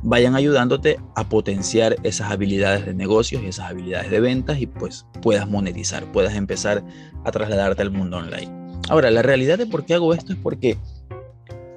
vayan 0.03 0.35
ayudándote 0.35 0.99
a 1.15 1.29
potenciar 1.29 1.97
esas 2.05 2.31
habilidades 2.31 2.87
de 2.87 2.95
negocios 2.95 3.43
y 3.43 3.47
esas 3.49 3.71
habilidades 3.71 4.11
de 4.11 4.21
ventas 4.21 4.61
y 4.61 4.67
pues 4.67 5.07
puedas 5.21 5.47
monetizar, 5.47 6.11
puedas 6.11 6.35
empezar 6.37 6.83
a 7.23 7.31
trasladarte 7.33 7.83
al 7.83 7.91
mundo 7.91 8.17
online. 8.17 8.51
Ahora, 8.89 9.11
la 9.11 9.21
realidad 9.21 9.59
de 9.59 9.67
por 9.67 9.85
qué 9.85 9.93
hago 9.93 10.15
esto 10.15 10.33
es 10.33 10.39
porque 10.39 10.79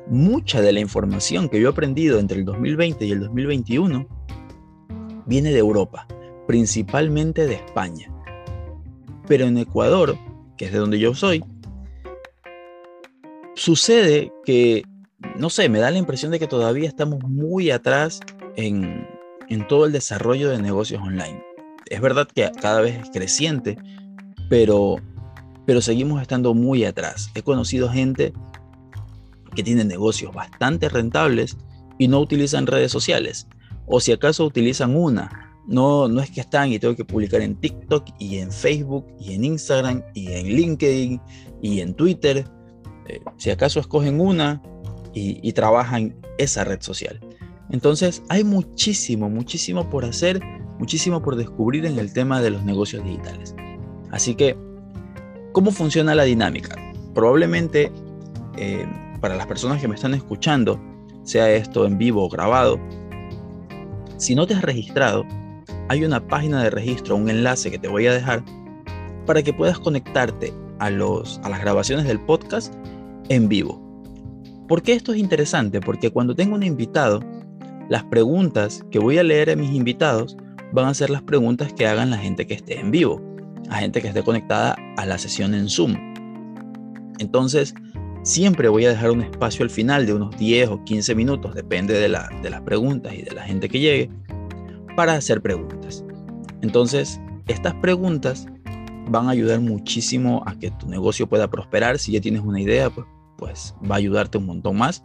mucha 0.10 0.62
de 0.62 0.72
la 0.72 0.80
información 0.80 1.50
que 1.50 1.60
yo 1.60 1.68
he 1.68 1.72
aprendido 1.72 2.18
entre 2.18 2.40
el 2.40 2.46
2020 2.46 3.06
y 3.06 3.12
el 3.12 3.20
2021 3.20 4.08
viene 5.26 5.52
de 5.52 5.60
Europa, 5.60 6.08
principalmente 6.48 7.46
de 7.46 7.56
España. 7.56 8.10
Pero 9.28 9.46
en 9.48 9.58
Ecuador, 9.58 10.18
que 10.58 10.66
es 10.66 10.72
de 10.72 10.80
donde 10.80 11.00
yo 11.00 11.14
soy, 11.14 11.44
sucede 13.58 14.32
que, 14.46 14.84
no 15.36 15.50
sé, 15.50 15.68
me 15.68 15.80
da 15.80 15.92
la 15.92 15.98
impresión 15.98 16.32
de 16.32 16.40
que 16.40 16.48
todavía 16.48 16.88
estamos 16.88 17.20
muy 17.24 17.72
atrás 17.72 18.20
en, 18.56 19.06
todo 19.68 19.86
el 19.86 19.92
desarrollo 19.92 20.50
de 20.50 20.62
negocios 20.62 21.02
online. 21.02 21.44
Es 21.88 22.00
verdad 22.00 22.28
que 22.34 22.50
cada 22.62 22.82
vez 22.82 23.00
es 23.02 23.10
creciente, 23.10 23.78
pero, 24.50 24.98
pero 25.66 25.82
seguimos 25.82 26.22
estando 26.22 26.54
muy 26.54 26.86
atrás. 26.86 27.32
He 27.34 27.42
conocido 27.42 27.90
gente 27.90 28.34
que 29.56 29.64
tiene 29.64 29.84
negocios 29.84 30.34
bastante 30.34 30.90
rentables 30.90 31.58
y 31.98 32.08
no 32.08 32.20
utilizan 32.20 32.68
redes 32.68 32.92
sociales. 32.92 33.48
O 33.88 34.00
si 34.00 34.12
acaso 34.12 34.46
utilizan 34.46 34.96
una, 34.96 35.56
no, 35.66 36.08
no 36.08 36.22
es 36.22 36.30
que 36.30 36.42
están 36.42 36.72
y 36.72 36.80
tengo 36.80 36.96
que 36.96 37.06
publicar 37.06 37.42
en 37.42 37.56
TikTok 37.56 38.06
y 38.20 38.38
en 38.38 38.52
Facebook 38.52 39.06
y 39.20 39.34
en 39.34 39.46
Instagram 39.46 40.04
y 40.14 40.32
en 40.32 40.48
LinkedIn 40.48 41.22
y 41.62 41.80
en 41.80 41.94
Twitter. 41.94 42.46
Eh, 43.08 43.22
si 43.38 43.52
acaso 43.52 43.80
escogen 43.80 44.20
una 44.20 44.62
y, 45.14 45.52
trabajan 45.54 46.16
esa 46.38 46.64
red 46.64 46.80
social. 46.82 47.20
Entonces 47.72 48.22
hay 48.30 48.44
muchísimo, 48.44 49.30
muchísimo 49.30 49.90
por 49.90 50.06
hacer, 50.06 50.40
muchísimo 50.78 51.24
por 51.24 51.36
descubrir 51.36 51.88
en 51.88 51.98
el 51.98 52.14
tema 52.14 52.40
de 52.40 52.52
los 52.52 52.64
negocios 52.64 53.04
digitales. 53.04 53.56
Así 54.12 54.36
que, 54.36 54.56
¿cómo 55.54 55.72
funciona 55.72 56.14
la 56.14 56.24
dinámica? 56.24 56.76
Probablemente 57.16 57.92
eh, 58.58 58.86
para 59.20 59.36
las 59.36 59.48
personas 59.48 59.82
que 59.82 59.88
me 59.88 59.96
están 59.96 60.14
escuchando, 60.14 60.80
sea 61.24 61.50
esto 61.52 61.88
en 61.88 61.98
vivo 61.98 62.24
o 62.24 62.30
grabado, 62.30 62.80
si 64.18 64.36
no 64.36 64.46
te 64.46 64.54
has 64.54 64.62
registrado, 64.62 65.26
hay 65.90 66.04
una 66.04 66.26
página 66.26 66.64
de 66.64 66.70
registro, 66.70 67.16
un 67.16 67.30
enlace 67.30 67.72
que 67.72 67.80
te 67.80 67.88
voy 67.88 68.08
a 68.08 68.14
dejar 68.14 68.44
para 69.26 69.42
que 69.42 69.52
puedas 69.52 69.80
conectarte 69.80 70.54
a, 70.80 70.90
los, 70.90 71.40
a 71.44 71.50
las 71.50 71.60
grabaciones 71.60 72.06
del 72.06 72.20
podcast 72.20 72.74
en 73.30 73.50
vivo. 73.50 73.84
¿Por 74.68 74.82
qué 74.82 74.94
esto 74.94 75.14
es 75.14 75.20
interesante? 75.20 75.80
Porque 75.80 76.12
cuando 76.12 76.36
tengo 76.36 76.56
un 76.56 76.64
invitado, 76.64 77.22
las 77.90 78.04
preguntas 78.04 78.84
que 78.92 79.00
voy 79.00 79.18
a 79.18 79.24
leer 79.24 79.50
a 79.50 79.56
mis 79.56 79.72
invitados 79.72 80.36
van 80.74 80.88
a 80.88 80.94
ser 80.94 81.10
las 81.10 81.22
preguntas 81.22 81.72
que 81.74 81.88
hagan 81.88 82.10
la 82.10 82.18
gente 82.18 82.46
que 82.46 82.54
esté 82.54 82.80
en 82.80 82.92
vivo, 82.92 83.22
la 83.70 83.78
gente 83.78 84.02
que 84.02 84.10
esté 84.10 84.24
conectada 84.24 84.76
a 84.98 85.06
la 85.06 85.18
sesión 85.18 85.54
en 85.54 85.70
Zoom. 85.70 85.96
Entonces, 87.20 87.74
siempre 88.24 88.68
voy 88.68 88.86
a 88.86 88.90
dejar 88.90 89.12
un 89.12 89.22
espacio 89.22 89.64
al 89.64 89.70
final 89.70 90.06
de 90.06 90.14
unos 90.14 90.38
10 90.38 90.70
o 90.70 90.84
15 90.84 91.16
minutos, 91.16 91.56
depende 91.56 91.94
de, 91.94 92.10
de 92.10 92.50
las 92.50 92.62
preguntas 92.62 93.14
y 93.14 93.22
de 93.22 93.32
la 93.32 93.44
gente 93.44 93.70
que 93.70 93.80
llegue, 93.80 94.10
para 94.98 95.14
hacer 95.14 95.42
preguntas. 95.42 96.04
Entonces, 96.62 97.22
estas 97.48 97.74
preguntas 97.76 98.48
van 99.10 99.28
a 99.28 99.32
ayudar 99.32 99.62
muchísimo 99.62 100.44
a 100.46 100.58
que 100.58 100.72
tu 100.72 100.88
negocio 100.88 101.28
pueda 101.28 101.50
prosperar. 101.50 102.00
Si 102.00 102.12
ya 102.12 102.22
tienes 102.22 102.42
una 102.42 102.60
idea, 102.60 102.90
pues, 102.90 103.08
pues 103.38 103.76
va 103.90 103.96
a 103.96 103.98
ayudarte 103.98 104.38
un 104.38 104.46
montón 104.46 104.78
más. 104.78 105.04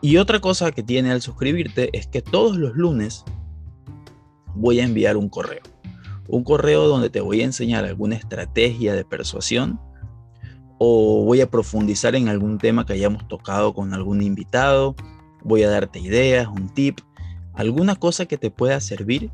Y 0.00 0.18
otra 0.18 0.40
cosa 0.40 0.70
que 0.72 0.82
tiene 0.82 1.10
al 1.10 1.22
suscribirte 1.22 1.90
es 1.96 2.06
que 2.06 2.20
todos 2.20 2.56
los 2.56 2.74
lunes 2.76 3.24
voy 4.54 4.80
a 4.80 4.84
enviar 4.84 5.16
un 5.16 5.28
correo. 5.28 5.62
Un 6.28 6.44
correo 6.44 6.86
donde 6.86 7.10
te 7.10 7.20
voy 7.20 7.40
a 7.40 7.44
enseñar 7.44 7.84
alguna 7.84 8.16
estrategia 8.16 8.94
de 8.94 9.04
persuasión 9.04 9.80
o 10.78 11.24
voy 11.24 11.40
a 11.40 11.50
profundizar 11.50 12.14
en 12.14 12.28
algún 12.28 12.58
tema 12.58 12.84
que 12.84 12.92
hayamos 12.92 13.26
tocado 13.28 13.72
con 13.74 13.94
algún 13.94 14.22
invitado. 14.22 14.94
Voy 15.42 15.62
a 15.62 15.70
darte 15.70 16.00
ideas, 16.00 16.48
un 16.48 16.68
tip 16.68 17.00
alguna 17.54 17.96
cosa 17.96 18.26
que 18.26 18.36
te 18.36 18.50
pueda 18.50 18.80
servir 18.80 19.30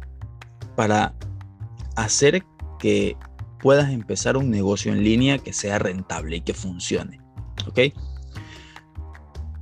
para 0.76 1.14
hacer 1.96 2.44
que 2.78 3.16
puedas 3.62 3.90
empezar 3.90 4.36
un 4.36 4.50
negocio 4.50 4.92
en 4.92 5.04
línea 5.04 5.38
que 5.38 5.52
sea 5.52 5.78
rentable 5.78 6.36
y 6.36 6.40
que 6.40 6.54
funcione. 6.54 7.20
¿Ok? 7.68 7.80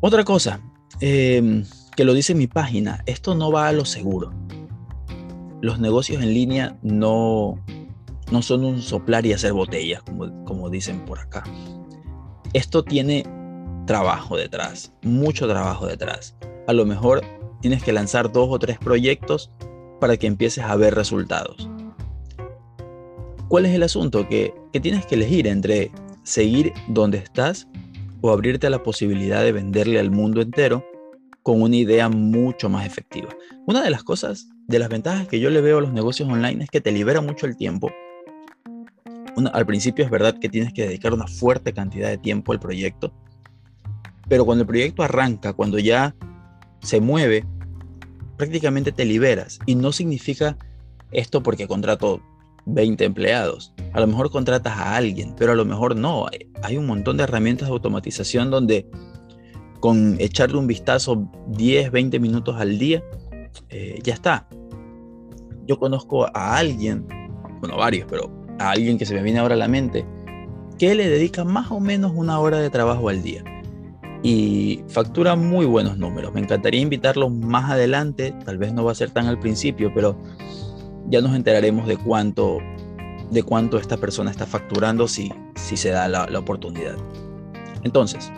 Otra 0.01 0.25
cosa, 0.25 0.61
em, 1.01 1.65
que 1.97 2.05
lo 2.05 2.15
dice 2.15 2.35
mi 2.35 2.47
página, 2.47 3.03
esto 3.07 3.35
no 3.35 3.51
va 3.51 3.69
a 3.69 3.73
lo 3.73 3.85
seguro. 3.85 4.33
Los 5.61 5.81
negocios 5.81 6.23
en 6.23 6.33
línea 6.33 6.79
no, 6.83 7.63
no 8.31 8.43
son 8.43 8.65
un 8.65 8.81
soplar 8.81 9.27
y 9.27 9.33
hacer 9.33 9.53
botellas, 9.53 10.03
como, 10.03 10.45
como 10.45 10.71
dicen 10.71 11.05
por 11.05 11.19
acá. 11.19 11.43
Esto 12.53 12.85
tiene 12.85 13.25
trabajo 13.87 14.37
detrás, 14.37 14.93
mucho 15.03 15.49
trabajo 15.49 15.87
detrás. 15.87 16.37
A 16.69 16.73
lo 16.73 16.87
mejor 16.87 17.23
tienes 17.61 17.83
que 17.83 17.93
lanzar 17.93 18.31
dos 18.31 18.49
o 18.51 18.59
tres 18.59 18.79
proyectos 18.79 19.51
para 20.01 20.17
que 20.17 20.29
empieces 20.29 20.63
a 20.63 20.77
ver 20.77 20.95
resultados. 20.95 21.69
¿Cuál 23.49 23.65
es 23.65 23.75
el 23.75 23.83
asunto? 23.83 24.29
Que, 24.29 24.53
tienes 24.83 25.07
que 25.07 25.15
elegir 25.15 25.47
entre 25.47 25.91
seguir 26.23 26.75
donde 26.89 27.17
estás 27.17 27.67
o 28.21 28.31
abrirte 28.31 28.67
a 28.67 28.71
la 28.71 28.83
posibilidad 28.83 29.43
de 29.43 29.53
venderle 29.53 29.99
al 29.99 30.11
mundo 30.11 30.43
entero 30.43 30.85
con 31.43 31.63
una 31.63 31.77
idea 31.77 32.11
mucho 32.11 32.69
más 32.69 32.85
efectiva. 32.85 33.31
Una 33.67 33.83
de 33.83 33.89
las 33.89 34.05
cosas, 34.05 34.49
de 34.67 34.79
las 34.79 34.91
ventajas 34.91 35.29
que 35.29 35.41
yo 35.41 35.49
le 35.49 35.63
veo 35.63 35.79
a 35.79 35.81
los 35.81 35.95
negocios 35.95 36.29
online 36.29 36.65
es 36.65 36.71
que 36.71 36.83
te 36.83 36.93
libera 36.93 37.23
mucho 37.23 37.47
el 37.47 37.57
tiempo. 37.57 37.91
al 39.53 39.67
principio 39.67 40.05
es 40.05 40.11
verdad 40.11 40.39
que 40.39 40.51
tienes 40.51 40.75
que 40.75 40.87
dedicar 40.87 41.15
una 41.15 41.27
fuerte 41.27 41.73
cantidad 41.73 42.09
de 42.09 42.19
tiempo 42.19 42.53
al 42.53 42.61
proyecto, 42.61 43.15
pero 44.29 44.45
cuando 44.45 44.63
el 44.63 44.69
proyecto 44.69 45.03
arranca, 45.03 45.55
cuando 45.55 45.79
ya 45.79 46.15
se 46.81 47.01
mueve, 47.01 47.47
prácticamente 48.37 48.93
te 48.93 49.07
liberas. 49.07 49.59
Y 49.65 49.75
no 49.75 49.93
significa 49.93 50.59
esto 51.13 51.43
porque 51.43 51.67
contrato 51.67 52.21
20 52.67 53.05
empleados. 53.05 53.73
A 53.93 54.01
lo 54.01 54.07
mejor 54.07 54.31
contratas 54.31 54.77
a 54.77 54.97
alguien, 54.97 55.35
pero 55.37 55.53
a 55.53 55.55
lo 55.55 55.65
mejor 55.65 55.97
no. 55.97 56.27
Hay 56.63 56.77
un 56.77 56.87
montón 56.87 57.17
de 57.17 57.25
herramientas 57.25 57.69
de 57.69 57.73
automatización 57.73 58.51
donde 58.51 58.89
con 59.81 60.17
echarle 60.21 60.59
un 60.59 60.67
vistazo 60.67 61.31
10, 61.49 61.91
20 61.91 62.19
minutos 62.21 62.57
al 62.59 62.79
día, 62.79 63.03
eh, 63.69 64.01
ya 64.03 64.15
está. 64.15 64.49
Yo 65.67 65.79
conozco 65.79 66.27
a 66.35 66.57
alguien, 66.57 67.07
bueno, 67.61 67.77
varios, 67.77 68.07
pero 68.09 68.31
a 68.59 68.71
alguien 68.71 68.99
que 68.99 69.07
se 69.07 69.15
me 69.15 69.23
viene 69.23 69.39
ahora 69.39 69.55
a 69.55 69.59
la 69.59 69.69
mente, 69.69 70.05
que 70.79 70.95
le 70.95 71.09
dedica 71.09 71.45
más 71.45 71.71
o 71.71 71.81
menos 71.81 72.13
una 72.15 72.39
hora 72.41 72.59
de 72.59 72.71
trabajo 72.71 73.09
al 73.09 73.23
día 73.23 73.45
y 74.23 74.83
factura 74.89 75.37
muy 75.37 75.67
buenos 75.67 75.99
números. 75.99 76.33
Me 76.35 76.41
encantaría 76.41 76.81
invitarlo 76.81 77.31
más 77.31 77.71
adelante, 77.71 78.35
tal 78.45 78.59
vez 78.59 78.73
no 78.73 78.85
va 78.85 78.93
a 78.93 78.95
ser 78.95 79.11
tan 79.11 79.27
al 79.27 79.39
principio, 79.39 79.93
pero 79.95 80.21
ya 81.11 81.21
nos 81.21 81.35
enteraremos 81.35 81.87
de 81.87 81.97
cuánto, 81.97 82.59
de 83.31 83.43
cuánto 83.43 83.79
esta 83.79 83.97
persona 83.97 84.31
está 84.31 84.47
facturando 84.47 85.09
si, 85.09 85.33
si 85.57 85.77
se 85.77 85.91
da 85.91 86.09
la, 86.09 86.39
oportunidad. 86.39 86.97
Entonces, 87.85 88.31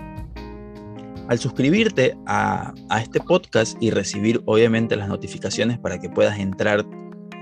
al 1.28 1.38
suscribirte 1.38 2.16
a, 2.26 2.72
a 2.88 3.00
este 3.00 3.20
podcast 3.20 3.76
y 3.80 3.90
recibir 3.90 4.42
obviamente 4.46 4.96
las 4.96 5.08
notificaciones 5.08 5.78
para 5.78 6.00
que 6.00 6.08
puedas 6.08 6.38
entrar 6.38 6.84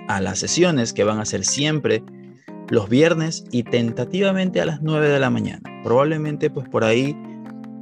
a 0.08 0.20
las 0.20 0.38
sesiones 0.38 0.92
que 0.92 1.04
van 1.04 1.20
a 1.20 1.24
ser 1.24 1.44
siempre 1.44 2.02
los 2.70 2.88
viernes 2.88 3.44
y 3.50 3.62
tentativamente 3.62 4.60
a 4.60 4.66
las 4.66 4.82
9 4.82 5.08
de 5.08 5.18
la 5.18 5.30
mañana. 5.30 5.62
Probablemente 5.82 6.50
pues 6.50 6.68
por 6.68 6.84
ahí 6.84 7.16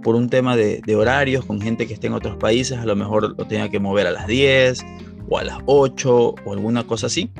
por 0.03 0.15
un 0.15 0.29
tema 0.29 0.55
de, 0.57 0.83
horarios 0.95 1.45
con 1.45 1.61
gente 1.61 1.89
que 1.89 1.95
esté 1.95 2.07
en 2.07 2.13
otros 2.13 2.37
países, 2.37 2.79
a 2.79 2.87
lo 2.87 2.95
mejor 2.95 3.35
lo 3.37 3.47
tenga 3.49 3.69
que 3.69 3.81
mover 3.81 4.07
a 4.07 4.13
las 4.13 4.29
10 4.29 4.79
o 5.29 5.39
a 5.39 5.45
las 5.45 5.59
8 5.67 6.35
o 6.45 6.53
alguna 6.53 6.87
cosa 6.87 7.07
así. 7.07 7.31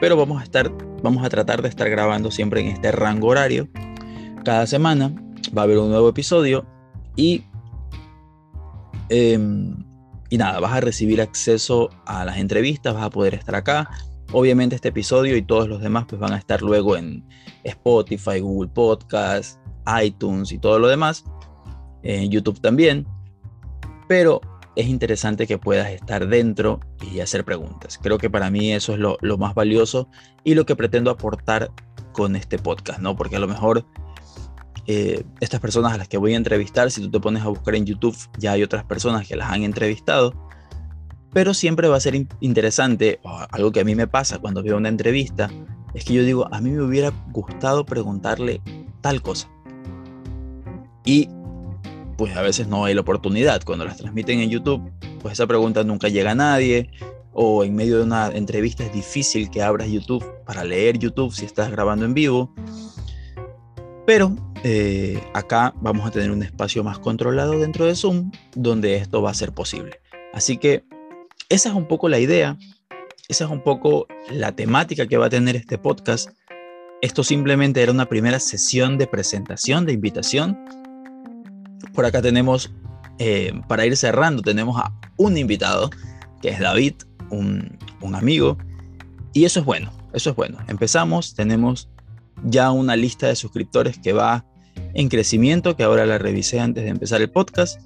Pero 0.00 0.16
vamos 0.16 0.40
a 0.40 0.44
estar, 0.44 0.70
vamos 1.02 1.24
a 1.24 1.28
tratar 1.28 1.62
de 1.62 1.68
estar 1.68 1.88
grabando 1.90 2.30
siempre 2.30 2.60
en 2.60 2.68
este 2.68 2.92
rango 2.92 3.28
horario 3.28 3.68
cada 4.44 4.66
semana. 4.66 5.12
va 5.56 5.62
a 5.62 5.64
haber 5.64 5.78
un 5.78 5.88
nuevo 5.88 6.10
episodio 6.10 6.66
y, 7.16 7.42
em, 9.08 9.74
y 10.28 10.36
nada, 10.36 10.60
vas 10.60 10.72
a 10.72 10.80
recibir 10.80 11.22
acceso 11.22 11.88
a 12.04 12.24
las 12.26 12.36
entrevistas, 12.36 12.92
vas 12.92 13.04
a 13.04 13.10
poder 13.10 13.34
estar 13.34 13.54
acá. 13.54 13.90
Obviamente 14.32 14.76
este 14.76 14.88
episodio 14.88 15.36
y 15.36 15.42
todos 15.42 15.68
los 15.68 15.80
demás 15.80 16.04
pues 16.06 16.20
van 16.20 16.34
a 16.34 16.36
estar 16.36 16.60
luego 16.60 16.98
en 16.98 17.26
Spotify, 17.64 18.40
Google 18.40 18.68
Podcast, 18.68 19.58
iTunes 20.02 20.52
y 20.52 20.58
todo 20.58 20.78
lo 20.78 20.88
demás. 20.88 21.24
En 22.02 22.30
YouTube 22.30 22.60
también. 22.60 23.06
Pero 24.06 24.40
es 24.78 24.86
interesante 24.86 25.48
que 25.48 25.58
puedas 25.58 25.90
estar 25.90 26.28
dentro 26.28 26.78
y 27.02 27.18
hacer 27.18 27.44
preguntas. 27.44 27.98
Creo 28.00 28.16
que 28.16 28.30
para 28.30 28.48
mí 28.48 28.72
eso 28.72 28.92
es 28.92 29.00
lo, 29.00 29.18
lo 29.20 29.36
más 29.36 29.52
valioso 29.52 30.08
y 30.44 30.54
lo 30.54 30.66
que 30.66 30.76
pretendo 30.76 31.10
aportar 31.10 31.72
con 32.12 32.36
este 32.36 32.60
podcast, 32.60 33.00
¿no? 33.00 33.16
Porque 33.16 33.34
a 33.34 33.40
lo 33.40 33.48
mejor 33.48 33.84
eh, 34.86 35.24
estas 35.40 35.58
personas 35.58 35.94
a 35.94 35.96
las 35.96 36.06
que 36.06 36.16
voy 36.16 36.34
a 36.34 36.36
entrevistar, 36.36 36.92
si 36.92 37.00
tú 37.00 37.10
te 37.10 37.18
pones 37.18 37.42
a 37.42 37.48
buscar 37.48 37.74
en 37.74 37.86
YouTube, 37.86 38.16
ya 38.38 38.52
hay 38.52 38.62
otras 38.62 38.84
personas 38.84 39.26
que 39.26 39.34
las 39.34 39.50
han 39.50 39.64
entrevistado, 39.64 40.32
pero 41.32 41.54
siempre 41.54 41.88
va 41.88 41.96
a 41.96 42.00
ser 42.00 42.14
interesante, 42.38 43.18
algo 43.50 43.72
que 43.72 43.80
a 43.80 43.84
mí 43.84 43.96
me 43.96 44.06
pasa 44.06 44.38
cuando 44.38 44.62
veo 44.62 44.76
una 44.76 44.90
entrevista, 44.90 45.50
es 45.92 46.04
que 46.04 46.14
yo 46.14 46.22
digo, 46.22 46.46
a 46.54 46.60
mí 46.60 46.70
me 46.70 46.82
hubiera 46.82 47.12
gustado 47.32 47.84
preguntarle 47.84 48.62
tal 49.00 49.22
cosa. 49.22 49.50
Y 51.04 51.28
pues 52.18 52.36
a 52.36 52.42
veces 52.42 52.66
no 52.66 52.84
hay 52.84 52.94
la 52.94 53.00
oportunidad. 53.02 53.62
Cuando 53.62 53.84
las 53.84 53.96
transmiten 53.96 54.40
en 54.40 54.50
YouTube, 54.50 54.82
pues 55.22 55.34
esa 55.34 55.46
pregunta 55.46 55.84
nunca 55.84 56.08
llega 56.08 56.32
a 56.32 56.34
nadie. 56.34 56.90
O 57.32 57.62
en 57.62 57.76
medio 57.76 57.98
de 57.98 58.02
una 58.02 58.26
entrevista 58.34 58.84
es 58.84 58.92
difícil 58.92 59.48
que 59.48 59.62
abras 59.62 59.88
YouTube 59.88 60.24
para 60.44 60.64
leer 60.64 60.98
YouTube 60.98 61.32
si 61.32 61.44
estás 61.44 61.70
grabando 61.70 62.04
en 62.04 62.14
vivo. 62.14 62.52
Pero 64.04 64.34
eh, 64.64 65.22
acá 65.32 65.72
vamos 65.80 66.08
a 66.08 66.10
tener 66.10 66.32
un 66.32 66.42
espacio 66.42 66.82
más 66.82 66.98
controlado 66.98 67.52
dentro 67.52 67.86
de 67.86 67.94
Zoom 67.94 68.32
donde 68.56 68.96
esto 68.96 69.22
va 69.22 69.30
a 69.30 69.34
ser 69.34 69.52
posible. 69.52 70.00
Así 70.32 70.56
que 70.58 70.84
esa 71.48 71.68
es 71.68 71.74
un 71.76 71.86
poco 71.86 72.08
la 72.08 72.18
idea, 72.18 72.58
esa 73.28 73.44
es 73.44 73.50
un 73.50 73.62
poco 73.62 74.08
la 74.28 74.50
temática 74.56 75.06
que 75.06 75.18
va 75.18 75.26
a 75.26 75.30
tener 75.30 75.54
este 75.54 75.78
podcast. 75.78 76.30
Esto 77.00 77.22
simplemente 77.22 77.80
era 77.80 77.92
una 77.92 78.08
primera 78.08 78.40
sesión 78.40 78.98
de 78.98 79.06
presentación, 79.06 79.86
de 79.86 79.92
invitación. 79.92 80.58
Por 81.98 82.06
acá 82.06 82.22
tenemos, 82.22 82.70
eh, 83.18 83.52
para 83.66 83.84
ir 83.84 83.96
cerrando, 83.96 84.40
tenemos 84.40 84.80
a 84.80 84.92
un 85.16 85.36
invitado, 85.36 85.90
que 86.40 86.50
es 86.50 86.60
David, 86.60 86.94
un, 87.30 87.76
un 88.00 88.14
amigo. 88.14 88.56
Y 89.32 89.46
eso 89.46 89.58
es 89.58 89.66
bueno, 89.66 89.90
eso 90.12 90.30
es 90.30 90.36
bueno. 90.36 90.58
Empezamos, 90.68 91.34
tenemos 91.34 91.88
ya 92.44 92.70
una 92.70 92.94
lista 92.94 93.26
de 93.26 93.34
suscriptores 93.34 93.98
que 93.98 94.12
va 94.12 94.46
en 94.94 95.08
crecimiento, 95.08 95.74
que 95.74 95.82
ahora 95.82 96.06
la 96.06 96.18
revisé 96.18 96.60
antes 96.60 96.84
de 96.84 96.90
empezar 96.90 97.20
el 97.20 97.30
podcast, 97.30 97.80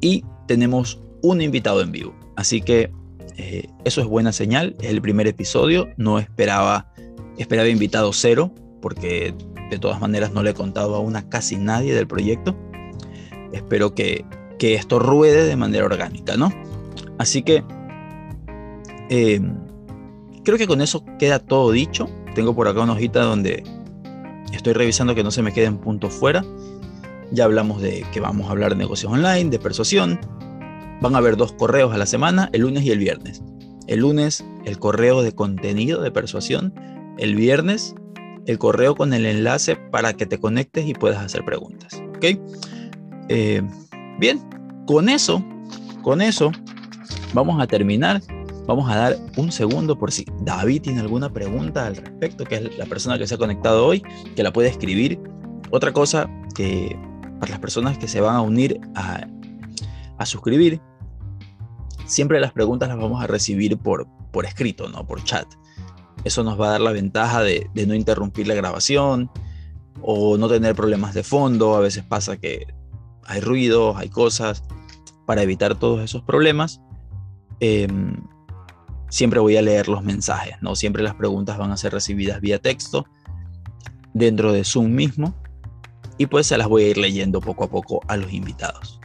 y 0.00 0.24
tenemos 0.48 0.98
un 1.22 1.40
invitado 1.40 1.82
en 1.82 1.92
vivo. 1.92 2.16
Así 2.34 2.60
que 2.60 2.90
eh, 3.36 3.68
eso 3.84 4.00
es 4.00 4.08
buena 4.08 4.32
señal, 4.32 4.74
es 4.80 4.90
el 4.90 5.00
primer 5.00 5.28
episodio, 5.28 5.88
no 5.96 6.18
esperaba, 6.18 6.92
esperaba 7.38 7.68
invitado 7.68 8.12
cero, 8.12 8.52
porque 8.82 9.36
de 9.70 9.78
todas 9.78 10.00
maneras 10.00 10.32
no 10.32 10.42
le 10.42 10.50
he 10.50 10.54
contado 10.54 10.96
aún 10.96 11.14
a 11.14 11.28
casi 11.28 11.56
nadie 11.56 11.94
del 11.94 12.08
proyecto. 12.08 12.56
Espero 13.56 13.94
que, 13.94 14.24
que 14.58 14.74
esto 14.74 14.98
ruede 14.98 15.46
de 15.46 15.56
manera 15.56 15.84
orgánica, 15.84 16.36
¿no? 16.36 16.52
Así 17.18 17.42
que 17.42 17.64
eh, 19.10 19.40
creo 20.44 20.58
que 20.58 20.66
con 20.66 20.80
eso 20.80 21.04
queda 21.18 21.38
todo 21.38 21.70
dicho. 21.70 22.08
Tengo 22.34 22.54
por 22.54 22.68
acá 22.68 22.82
una 22.82 22.92
hojita 22.92 23.22
donde 23.22 23.64
Estoy 24.52 24.74
revisando 24.74 25.14
que 25.14 25.24
no 25.24 25.30
se 25.30 25.42
me 25.42 25.52
queden 25.52 25.78
puntos 25.78 26.12
fuera. 26.12 26.44
Ya 27.30 27.44
hablamos 27.44 27.82
de 27.82 28.06
que 28.12 28.20
vamos 28.20 28.48
a 28.48 28.50
hablar 28.50 28.72
de 28.72 28.76
negocios 28.76 29.12
online, 29.12 29.50
de 29.50 29.58
persuasión. 29.58 30.20
Van 31.00 31.14
a 31.14 31.18
haber 31.18 31.36
dos 31.36 31.52
correos 31.52 31.92
a 31.92 31.98
la 31.98 32.06
semana, 32.06 32.48
el 32.52 32.62
lunes 32.62 32.84
y 32.84 32.90
el 32.90 32.98
viernes. 32.98 33.42
El 33.86 34.00
lunes 34.00 34.44
el 34.64 34.78
correo 34.78 35.22
de 35.22 35.32
contenido 35.32 36.00
de 36.00 36.10
persuasión. 36.10 36.74
El 37.18 37.34
viernes 37.34 37.94
el 38.46 38.58
correo 38.58 38.94
con 38.94 39.12
el 39.12 39.26
enlace 39.26 39.76
para 39.76 40.14
que 40.14 40.26
te 40.26 40.38
conectes 40.38 40.86
y 40.86 40.94
puedas 40.94 41.22
hacer 41.24 41.44
preguntas. 41.44 42.00
¿Ok? 42.16 42.38
Eh, 43.28 43.62
bien, 44.18 44.40
con 44.86 45.08
eso, 45.08 45.44
con 46.02 46.20
eso 46.20 46.52
vamos 47.34 47.60
a 47.60 47.66
terminar 47.66 48.20
Vamos 48.66 48.90
a 48.90 48.96
dar 48.96 49.16
un 49.36 49.52
segundo 49.52 49.96
por 49.96 50.10
si 50.10 50.26
David 50.40 50.82
tiene 50.82 51.00
alguna 51.00 51.32
pregunta 51.32 51.86
al 51.86 51.96
respecto, 51.96 52.44
que 52.44 52.56
es 52.56 52.78
la 52.78 52.86
persona 52.86 53.16
que 53.16 53.26
se 53.26 53.36
ha 53.36 53.38
conectado 53.38 53.86
hoy, 53.86 54.02
que 54.34 54.42
la 54.42 54.52
puede 54.52 54.68
escribir. 54.68 55.20
Otra 55.70 55.92
cosa 55.92 56.28
que 56.54 56.98
para 57.38 57.52
las 57.52 57.60
personas 57.60 57.96
que 57.96 58.08
se 58.08 58.20
van 58.20 58.34
a 58.34 58.40
unir 58.40 58.80
a, 58.96 59.24
suscribir, 60.24 60.80
siempre 62.06 62.40
las 62.40 62.52
preguntas 62.52 62.88
las 62.88 62.98
vamos 62.98 63.22
a 63.22 63.28
recibir 63.28 63.78
por, 63.78 64.08
por 64.32 64.46
escrito, 64.46 64.88
no 64.88 65.06
por 65.06 65.22
chat. 65.22 65.46
Eso 66.24 66.42
nos 66.42 66.60
va 66.60 66.68
a 66.68 66.70
dar 66.72 66.80
la 66.80 66.90
ventaja 66.90 67.42
de, 67.42 67.70
de 67.72 67.86
no 67.86 67.94
interrumpir 67.94 68.48
la 68.48 68.54
grabación 68.54 69.30
o 70.02 70.36
no 70.38 70.48
tener 70.48 70.74
problemas 70.74 71.14
de 71.14 71.22
fondo. 71.22 71.76
A 71.76 71.80
veces 71.80 72.02
pasa 72.02 72.36
que 72.36 72.66
hay 73.26 73.40
ruidos, 73.40 73.96
hay 73.96 74.08
cosas. 74.08 74.62
Para 75.26 75.42
evitar 75.42 75.76
todos 75.76 76.02
esos 76.02 76.22
problemas, 76.22 76.80
eh, 77.60 77.88
siempre 79.08 79.40
voy 79.40 79.56
a 79.56 79.62
leer 79.62 79.88
los 79.88 80.04
mensajes, 80.04 80.56
no 80.60 80.76
siempre 80.76 81.02
las 81.02 81.14
preguntas 81.14 81.58
van 81.58 81.72
a 81.72 81.76
ser 81.76 81.92
recibidas 81.92 82.40
vía 82.40 82.58
texto 82.58 83.06
dentro 84.14 84.52
de 84.52 84.64
Zoom 84.64 84.94
mismo 84.94 85.34
y 86.18 86.26
pues 86.26 86.46
se 86.46 86.56
las 86.56 86.68
voy 86.68 86.84
a 86.84 86.88
ir 86.88 86.98
leyendo 86.98 87.40
poco 87.40 87.64
a 87.64 87.68
poco 87.68 88.00
a 88.08 88.16
los 88.16 88.32
invitados. 88.32 89.00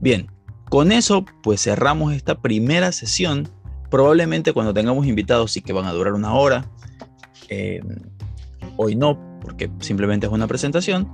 Bien, 0.00 0.30
con 0.68 0.90
eso 0.92 1.24
pues 1.42 1.62
cerramos 1.62 2.12
esta 2.12 2.40
primera 2.40 2.92
sesión. 2.92 3.48
Probablemente 3.90 4.52
cuando 4.52 4.74
tengamos 4.74 5.06
invitados 5.06 5.52
sí 5.52 5.60
que 5.60 5.72
van 5.72 5.86
a 5.86 5.92
durar 5.92 6.14
una 6.14 6.34
hora. 6.34 6.70
Em, 7.48 7.98
hoy 8.76 8.96
no, 8.96 9.38
porque 9.40 9.70
simplemente 9.80 10.26
es 10.26 10.32
una 10.32 10.46
presentación. 10.46 11.08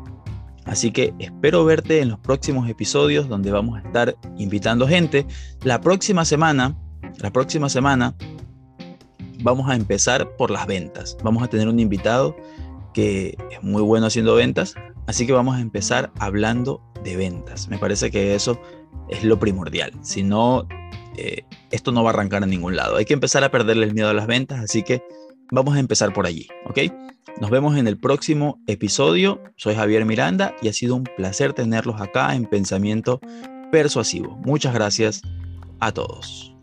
Así 0.68 0.92
que 0.92 1.14
espero 1.18 1.64
verte 1.64 2.00
en 2.00 2.10
los 2.10 2.20
próximos 2.20 2.68
episodios 2.68 3.28
donde 3.28 3.50
vamos 3.50 3.78
a 3.78 3.86
estar 3.86 4.16
invitando 4.36 4.86
gente. 4.86 5.26
La 5.64 5.80
próxima 5.80 6.24
semana 6.24 6.76
la 7.18 7.32
próxima 7.32 7.68
semana 7.68 8.14
vamos 9.42 9.68
a 9.68 9.74
empezar 9.74 10.36
por 10.36 10.50
las 10.50 10.66
ventas. 10.66 11.16
Vamos 11.22 11.42
a 11.42 11.48
tener 11.48 11.68
un 11.68 11.80
invitado 11.80 12.36
que 12.94 13.36
es 13.50 13.62
muy 13.62 13.82
bueno 13.82 14.06
haciendo 14.06 14.34
ventas, 14.34 14.74
así 15.06 15.26
que 15.26 15.32
vamos 15.32 15.56
a 15.56 15.60
empezar 15.60 16.12
hablando 16.18 16.80
de 17.02 17.16
ventas. 17.16 17.68
Me 17.68 17.78
parece 17.78 18.10
que 18.10 18.34
eso 18.34 18.60
es 19.08 19.24
lo 19.24 19.38
primordial. 19.38 19.92
Si 20.02 20.22
no, 20.22 20.66
eh, 21.16 21.44
esto 21.70 21.92
no 21.92 22.02
va 22.02 22.10
a 22.10 22.12
arrancar 22.12 22.42
a 22.42 22.46
ningún 22.46 22.76
lado. 22.76 22.96
Hay 22.96 23.04
que 23.04 23.14
empezar 23.14 23.42
a 23.44 23.50
perderle 23.50 23.86
el 23.86 23.94
miedo 23.94 24.08
a 24.08 24.14
las 24.14 24.26
ventas, 24.26 24.60
así 24.60 24.82
que 24.82 25.02
vamos 25.50 25.76
a 25.76 25.80
empezar 25.80 26.12
por 26.12 26.26
allí, 26.26 26.48
¿ok? 26.66 26.78
Nos 27.40 27.50
vemos 27.50 27.76
en 27.76 27.86
el 27.86 27.98
próximo 27.98 28.60
episodio. 28.66 29.40
Soy 29.56 29.74
Javier 29.74 30.04
Miranda 30.04 30.54
y 30.60 30.68
ha 30.68 30.72
sido 30.72 30.96
un 30.96 31.04
placer 31.04 31.52
tenerlos 31.52 32.00
acá 32.00 32.34
en 32.34 32.46
Pensamiento 32.46 33.20
Persuasivo. 33.70 34.36
Muchas 34.44 34.74
gracias 34.74 35.22
a 35.78 35.92
todos. 35.92 36.57